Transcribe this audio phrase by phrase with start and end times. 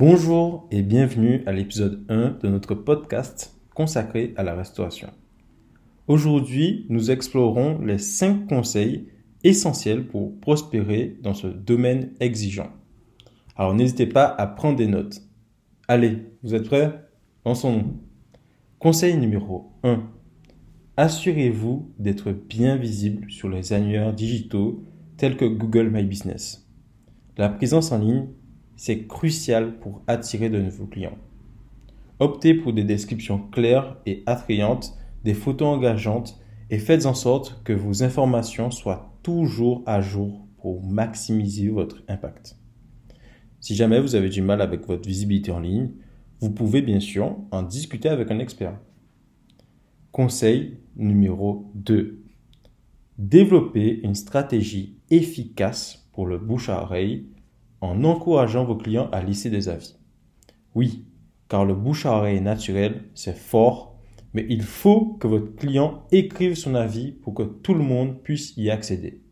[0.00, 5.10] Bonjour et bienvenue à l'épisode 1 de notre podcast consacré à la restauration.
[6.06, 9.08] Aujourd'hui, nous explorons les 5 conseils
[9.44, 12.70] essentiels pour prospérer dans ce domaine exigeant.
[13.56, 15.20] Alors n'hésitez pas à prendre des notes.
[15.86, 17.04] Allez, vous êtes prêts?
[17.44, 18.00] Lançons-nous.
[18.78, 20.02] Conseil numéro 1.
[20.96, 24.82] Assurez-vous d'être bien visible sur les annuaires digitaux
[25.18, 26.66] tels que Google My Business.
[27.36, 28.28] La présence en ligne,
[28.80, 31.18] c'est crucial pour attirer de nouveaux clients.
[32.18, 37.74] Optez pour des descriptions claires et attrayantes, des photos engageantes et faites en sorte que
[37.74, 42.56] vos informations soient toujours à jour pour maximiser votre impact.
[43.60, 45.90] Si jamais vous avez du mal avec votre visibilité en ligne,
[46.40, 48.78] vous pouvez bien sûr en discuter avec un expert.
[50.10, 52.22] Conseil numéro 2.
[53.18, 57.26] Développez une stratégie efficace pour le bouche à oreille
[57.80, 59.96] en encourageant vos clients à lisser des avis.
[60.74, 61.04] Oui,
[61.48, 63.98] car le bouche à oreille naturel, c'est fort,
[64.34, 68.56] mais il faut que votre client écrive son avis pour que tout le monde puisse
[68.56, 69.22] y accéder.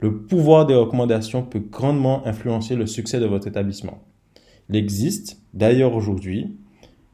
[0.00, 4.04] Le pouvoir des recommandations peut grandement influencer le succès de votre établissement.
[4.68, 6.58] Il existe d'ailleurs aujourd'hui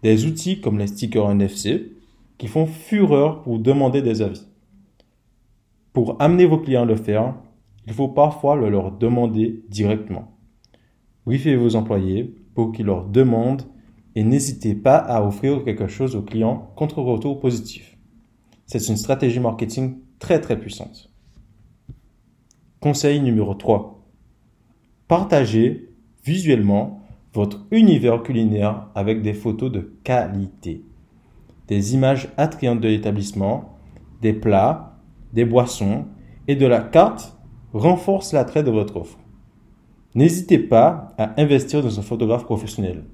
[0.03, 1.93] des outils comme les stickers NFC
[2.39, 4.47] qui font fureur pour demander des avis.
[5.93, 7.35] Pour amener vos clients à le faire,
[7.87, 10.40] il faut parfois le leur demander directement.
[11.27, 13.65] Briefez vos employés pour qu'ils leur demandent
[14.15, 17.97] et n'hésitez pas à offrir quelque chose aux clients contre retour positif.
[18.67, 21.11] C'est une stratégie marketing très très puissante.
[22.81, 24.03] Conseil numéro 3.
[25.07, 25.91] Partagez
[26.25, 30.83] visuellement votre univers culinaire avec des photos de qualité,
[31.69, 33.77] des images attrayantes de l'établissement,
[34.21, 34.99] des plats,
[35.33, 36.07] des boissons
[36.49, 37.37] et de la carte
[37.73, 39.20] renforcent l'attrait de votre offre.
[40.15, 43.05] N'hésitez pas à investir dans un photographe professionnel,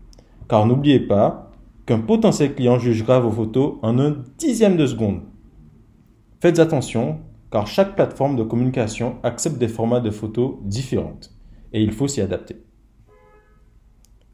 [0.49, 1.53] car n'oubliez pas
[1.85, 5.21] qu'un potentiel client jugera vos photos en un dixième de seconde.
[6.41, 7.19] Faites attention,
[7.51, 11.21] car chaque plateforme de communication accepte des formats de photos différents,
[11.73, 12.57] et il faut s'y adapter.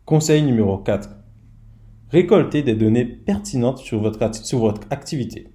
[0.04, 1.10] Conseil numéro 4.
[2.10, 5.48] Récoltez des données pertinentes sur votre, sur votre activité,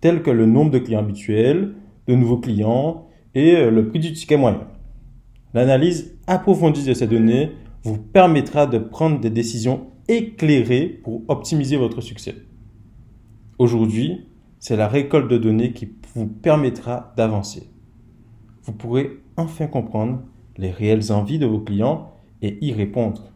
[0.00, 1.74] telles que le nombre de clients habituels,
[2.06, 4.60] de nouveaux clients et euh, le prix du ticket moyen.
[5.56, 7.50] L'analyse approfondie de ces données
[7.82, 12.34] vous permettra de prendre des décisions éclairées pour optimiser votre succès.
[13.58, 14.26] Aujourd'hui,
[14.58, 17.70] c'est la récolte de données qui vous permettra d'avancer.
[18.64, 20.20] Vous pourrez enfin comprendre
[20.58, 22.12] les réelles envies de vos clients
[22.42, 23.32] et y répondre.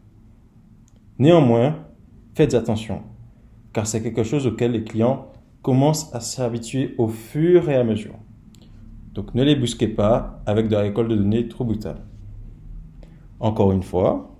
[1.17, 1.87] Néanmoins,
[2.35, 3.01] faites attention,
[3.73, 5.31] car c'est quelque chose auquel les clients
[5.63, 8.19] commencent à s'habituer au fur et à mesure.
[9.15, 12.03] Donc ne les busquez pas avec de la récolte de données trop brutale.
[13.41, 14.37] Encore une fois,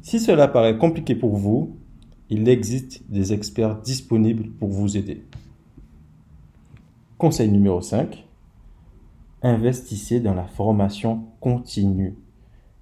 [0.00, 1.76] si cela paraît compliqué pour vous,
[2.30, 5.26] il existe des experts disponibles pour vous aider.
[7.18, 8.24] Conseil numéro 5.
[9.42, 12.16] Investissez dans la formation continue,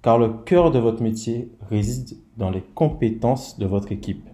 [0.01, 4.29] car le cœur de votre métier réside dans les compétences de votre équipe.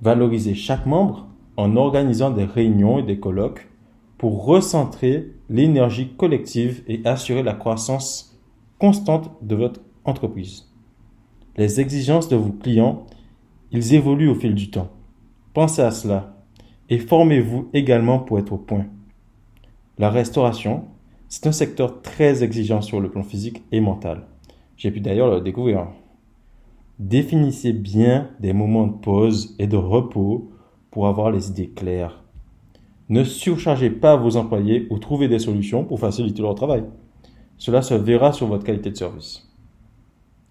[0.00, 1.28] Valorisez chaque membre
[1.58, 3.68] en organisant des réunions et des colloques
[4.16, 8.40] pour recentrer l'énergie collective et assurer la croissance
[8.78, 10.70] constante de votre entreprise.
[11.56, 13.06] Les exigences de vos clients,
[13.72, 14.90] ils évoluent au fil du temps.
[15.52, 16.36] Pensez à cela
[16.88, 18.86] et formez-vous également pour être au point.
[19.98, 20.84] La restauration,
[21.28, 24.26] c'est un secteur très exigeant sur le plan physique et mental.
[24.76, 25.88] J'ai pu d'ailleurs le découvrir.
[26.98, 30.50] Définissez bien des moments de pause et de repos
[30.90, 32.22] pour avoir les idées claires.
[33.08, 36.84] Ne surchargez pas vos employés ou trouvez des solutions pour faciliter leur travail.
[37.58, 39.49] Cela se verra sur votre qualité de service.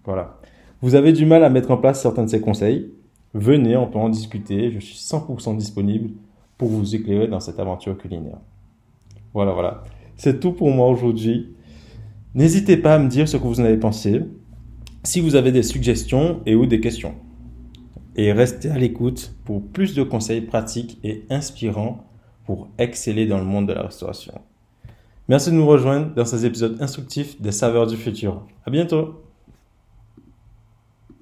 [0.04, 0.38] Voilà.
[0.82, 2.90] Vous avez du mal à mettre en place certains de ces conseils
[3.34, 4.72] Venez, on peut en discuter.
[4.72, 6.10] Je suis 100% disponible
[6.58, 8.38] pour vous éclairer dans cette aventure culinaire.
[9.32, 9.84] Voilà, voilà.
[10.16, 11.54] C'est tout pour moi aujourd'hui.
[12.34, 14.22] N'hésitez pas à me dire ce que vous en avez pensé,
[15.02, 17.14] si vous avez des suggestions et ou des questions.
[18.16, 22.04] Et restez à l'écoute pour plus de conseils pratiques et inspirants
[22.44, 24.34] pour exceller dans le monde de la restauration.
[25.28, 28.44] Merci de nous rejoindre dans ces épisodes instructifs des saveurs du futur.
[28.66, 29.29] À bientôt!